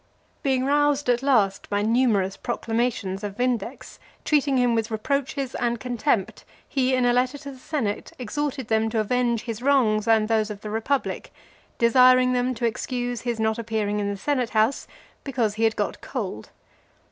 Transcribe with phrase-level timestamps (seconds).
[0.41, 6.43] Being roused at last by numerous proclamations of Vindex, treating him with reproaches and contempt,
[6.67, 10.49] he in a letter to the senate exhorted them to avenge his wrongs and those
[10.49, 11.31] of the republic;
[11.77, 14.87] desiring them to excuse his not appearing in the senate house,
[15.23, 16.49] because he had got cold.